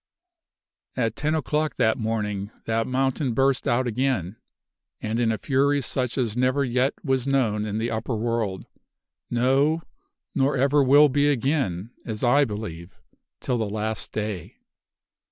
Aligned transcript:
"At 0.97 1.15
ten 1.15 1.35
o'clock 1.35 1.75
that 1.75 1.95
morning 1.95 2.49
that 2.65 2.87
mountain 2.87 3.35
burst 3.35 3.67
out 3.67 3.85
again, 3.85 4.35
and 4.99 5.19
in 5.19 5.31
a 5.31 5.37
fury 5.37 5.79
such 5.79 6.17
as 6.17 6.35
never 6.35 6.65
yet 6.65 6.95
was 7.05 7.27
known 7.27 7.65
in 7.67 7.77
the 7.77 7.91
upper 7.91 8.15
world 8.15 8.65
no, 9.29 9.83
nor 10.33 10.57
ever 10.57 10.81
will 10.81 11.07
be 11.07 11.27
again, 11.29 11.91
as 12.03 12.23
I 12.23 12.45
believe, 12.45 12.97
till 13.39 13.59
the 13.59 13.69
last 13.69 14.11
day. 14.11 14.55